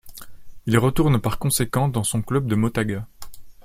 [0.65, 3.07] Il retourne par conséquent dans son club de Motagua.